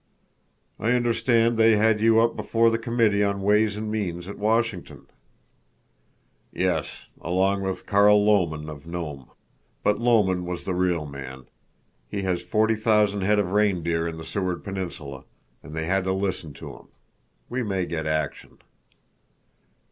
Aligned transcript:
"I 0.79 0.93
understand 0.93 1.57
they 1.57 1.75
had 1.77 2.01
you 2.01 2.19
up 2.21 2.35
before 2.35 2.71
the 2.71 2.79
Committee 2.79 3.23
on 3.23 3.43
Ways 3.43 3.77
and 3.77 3.91
Means 3.91 4.27
at 4.27 4.39
Washington." 4.39 5.05
"Yes, 6.51 7.05
along 7.21 7.61
with 7.61 7.85
Carl 7.85 8.25
Lomen, 8.25 8.67
of 8.67 8.87
Nome. 8.87 9.29
But 9.83 9.99
Lomen 9.99 10.43
was 10.45 10.65
the 10.65 10.73
real 10.73 11.05
man. 11.05 11.45
He 12.09 12.23
has 12.23 12.41
forty 12.41 12.73
thousand 12.73 13.21
head 13.21 13.37
of 13.37 13.51
reindeer 13.51 14.07
in 14.07 14.17
the 14.17 14.25
Seward 14.25 14.63
Peninsula, 14.63 15.23
and 15.61 15.75
they 15.75 15.85
had 15.85 16.05
to 16.05 16.13
listen 16.13 16.53
to 16.53 16.75
him. 16.77 16.87
We 17.47 17.61
may 17.61 17.85
get 17.85 18.07
action." 18.07 18.57